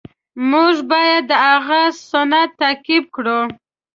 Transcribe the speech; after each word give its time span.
مونږ 0.49 0.75
باید 0.91 1.21
د 1.29 1.33
هغه 1.47 1.81
سنت 2.09 2.49
تعقیب 2.61 3.03
کړو. 3.15 3.39